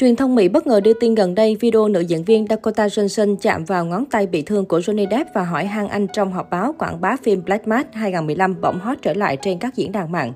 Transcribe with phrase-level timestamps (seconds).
[0.00, 3.36] Truyền thông Mỹ bất ngờ đưa tin gần đây video nữ diễn viên Dakota Johnson
[3.36, 6.50] chạm vào ngón tay bị thương của Johnny Depp và hỏi han anh trong họp
[6.50, 10.12] báo quảng bá phim Black Mass 2015 bỗng hot trở lại trên các diễn đàn
[10.12, 10.32] mạng.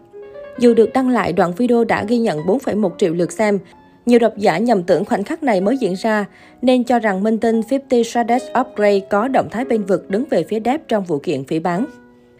[0.58, 3.58] Dù được đăng lại, đoạn video đã ghi nhận 4,1 triệu lượt xem.
[4.06, 6.24] Nhiều độc giả nhầm tưởng khoảnh khắc này mới diễn ra,
[6.62, 10.24] nên cho rằng minh tinh 50 Shades of Grey có động thái bên vực đứng
[10.30, 11.86] về phía Depp trong vụ kiện phỉ bán.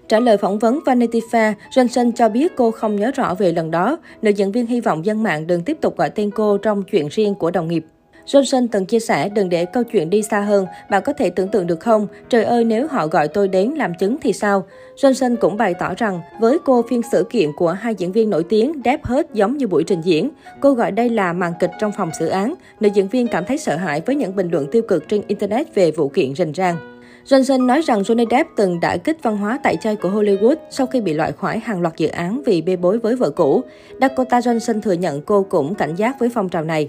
[0.09, 3.71] Trả lời phỏng vấn Vanity Fair, Johnson cho biết cô không nhớ rõ về lần
[3.71, 3.99] đó.
[4.23, 7.09] Nữ diễn viên hy vọng dân mạng đừng tiếp tục gọi tên cô trong chuyện
[7.11, 7.85] riêng của đồng nghiệp.
[8.27, 11.49] Johnson từng chia sẻ đừng để câu chuyện đi xa hơn, bạn có thể tưởng
[11.49, 12.07] tượng được không?
[12.29, 14.67] Trời ơi nếu họ gọi tôi đến làm chứng thì sao?
[14.97, 18.45] Johnson cũng bày tỏ rằng với cô phiên xử kiện của hai diễn viên nổi
[18.49, 20.31] tiếng đáp hết giống như buổi trình diễn.
[20.61, 22.55] Cô gọi đây là màn kịch trong phòng xử án.
[22.81, 25.75] Nữ diễn viên cảm thấy sợ hãi với những bình luận tiêu cực trên Internet
[25.75, 26.94] về vụ kiện rình rang.
[27.27, 30.87] Johnson nói rằng Johnny Depp từng đã kích văn hóa tại chay của Hollywood sau
[30.87, 33.63] khi bị loại khỏi hàng loạt dự án vì bê bối với vợ cũ.
[34.01, 36.89] Dakota Johnson thừa nhận cô cũng cảnh giác với phong trào này.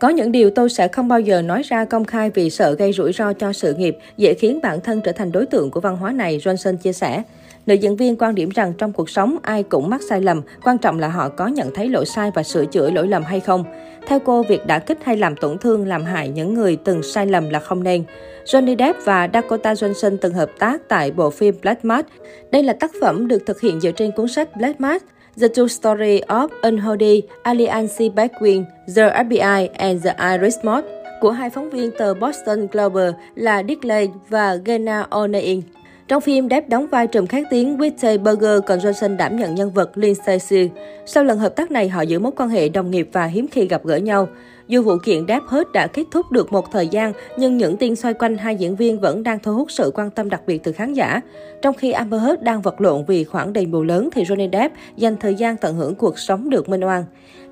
[0.00, 2.92] Có những điều tôi sẽ không bao giờ nói ra công khai vì sợ gây
[2.92, 5.96] rủi ro cho sự nghiệp, dễ khiến bản thân trở thành đối tượng của văn
[5.96, 7.22] hóa này, Johnson chia sẻ.
[7.66, 10.78] Nữ diễn viên quan điểm rằng trong cuộc sống ai cũng mắc sai lầm, quan
[10.78, 13.64] trọng là họ có nhận thấy lỗi sai và sửa chữa lỗi lầm hay không.
[14.06, 17.26] Theo cô, việc đã kích hay làm tổn thương, làm hại những người từng sai
[17.26, 18.04] lầm là không nên.
[18.44, 22.08] Johnny Depp và Dakota Johnson từng hợp tác tại bộ phim Black Mass.
[22.50, 25.04] Đây là tác phẩm được thực hiện dựa trên cuốn sách Black Mass,
[25.40, 28.64] The True Story of Unholy Alliance Between
[28.96, 30.84] the FBI and the Irish Mob
[31.20, 35.60] của hai phóng viên tờ Boston Globe là Dick Lane và Gena O'Neill.
[36.08, 39.70] Trong phim, Depp đóng vai trùm khét tiếng Whitney Burger, còn Johnson đảm nhận nhân
[39.70, 40.66] vật Lindsay Seal.
[41.06, 43.66] Sau lần hợp tác này, họ giữ mối quan hệ đồng nghiệp và hiếm khi
[43.66, 44.28] gặp gỡ nhau.
[44.68, 47.96] Dù vụ kiện đáp hết đã kết thúc được một thời gian, nhưng những tin
[47.96, 50.72] xoay quanh hai diễn viên vẫn đang thu hút sự quan tâm đặc biệt từ
[50.72, 51.20] khán giả.
[51.62, 54.74] Trong khi Amber Heard đang vật lộn vì khoản đền bù lớn, thì Johnny Depp
[54.96, 57.04] dành thời gian tận hưởng cuộc sống được minh oan.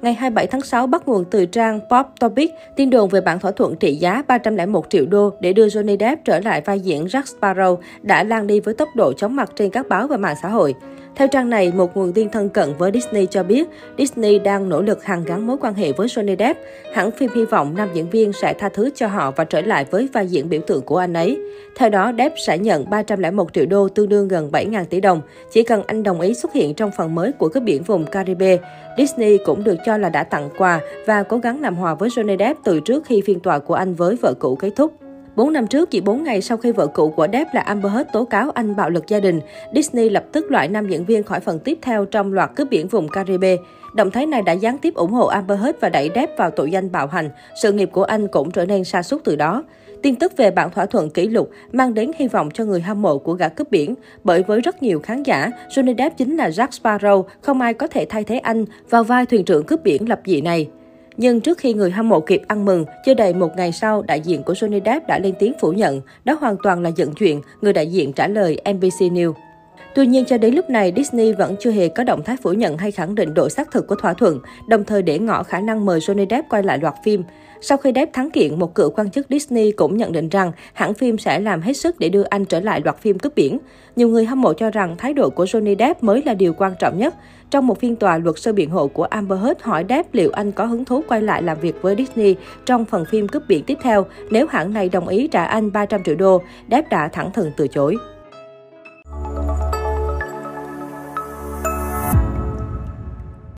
[0.03, 3.51] Ngày 27 tháng 6 bắt nguồn từ trang Pop Topic, tin đồn về bản thỏa
[3.51, 7.23] thuận trị giá 301 triệu đô để đưa Johnny Depp trở lại vai diễn Jack
[7.41, 10.49] Sparrow đã lan đi với tốc độ chóng mặt trên các báo và mạng xã
[10.49, 10.75] hội.
[11.17, 14.83] Theo trang này, một nguồn tin thân cận với Disney cho biết Disney đang nỗ
[14.83, 16.61] lực hàn gắn mối quan hệ với Johnny Depp.
[16.95, 19.87] Hãng phim hy vọng nam diễn viên sẽ tha thứ cho họ và trở lại
[19.91, 21.39] với vai diễn biểu tượng của anh ấy.
[21.77, 25.21] Theo đó, Depp sẽ nhận 301 triệu đô tương đương gần 7.000 tỷ đồng,
[25.53, 28.59] chỉ cần anh đồng ý xuất hiện trong phần mới của cướp biển vùng Caribe.
[28.99, 32.39] Disney cũng được cho là đã tặng quà và cố gắng làm hòa với Johnny
[32.39, 35.04] Depp từ trước khi phiên tòa của anh với vợ cũ kết thúc.
[35.37, 38.11] 4 năm trước, chỉ 4 ngày sau khi vợ cũ của Depp là Amber Heard
[38.13, 39.41] tố cáo anh bạo lực gia đình,
[39.75, 42.89] Disney lập tức loại nam diễn viên khỏi phần tiếp theo trong loạt cướp biển
[42.89, 43.57] vùng Caribe.
[43.95, 46.71] Động thái này đã gián tiếp ủng hộ Amber Heard và đẩy Depp vào tội
[46.71, 47.31] danh bạo hành.
[47.63, 49.65] Sự nghiệp của anh cũng trở nên sa sút từ đó.
[50.03, 53.03] Tin tức về bản thỏa thuận kỷ lục mang đến hy vọng cho người hâm
[53.03, 56.49] mộ của gã cướp biển, bởi với rất nhiều khán giả, Johnny Depp chính là
[56.49, 60.09] Jack Sparrow, không ai có thể thay thế anh vào vai thuyền trưởng cướp biển
[60.09, 60.69] lập dị này.
[61.17, 64.21] Nhưng trước khi người hâm mộ kịp ăn mừng, chưa đầy một ngày sau, đại
[64.21, 66.01] diện của Johnny Depp đã lên tiếng phủ nhận.
[66.25, 69.33] Đó hoàn toàn là dựng chuyện, người đại diện trả lời NBC News.
[69.95, 72.79] Tuy nhiên, cho đến lúc này, Disney vẫn chưa hề có động thái phủ nhận
[72.79, 74.39] hay khẳng định độ xác thực của thỏa thuận,
[74.69, 77.23] đồng thời để ngỏ khả năng mời Johnny Depp quay lại loạt phim.
[77.61, 80.95] Sau khi Depp thắng kiện, một cựu quan chức Disney cũng nhận định rằng hãng
[80.95, 83.59] phim sẽ làm hết sức để đưa anh trở lại loạt phim cướp biển.
[83.97, 86.73] Nhiều người hâm mộ cho rằng thái độ của Johnny Depp mới là điều quan
[86.79, 87.15] trọng nhất.
[87.51, 90.53] Trong một phiên tòa, luật sư biện hộ của Amber Heard hỏi Depp liệu anh
[90.53, 93.79] có hứng thú quay lại làm việc với Disney trong phần phim cướp biển tiếp
[93.83, 96.43] theo nếu hãng này đồng ý trả anh 300 triệu đô.
[96.71, 97.97] Depp đã thẳng thừng từ chối.